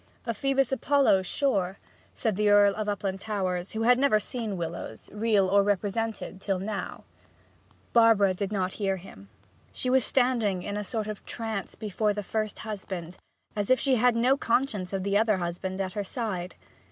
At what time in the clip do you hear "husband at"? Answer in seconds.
15.37-15.93